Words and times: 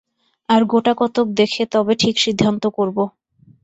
আর 0.49 0.61
গোটাকতক 0.63 1.27
দেখে 1.31 1.63
তবে 1.73 1.93
ঠিক 1.95 2.15
সিদ্ধান্ত 2.19 2.63
করব। 2.77 2.97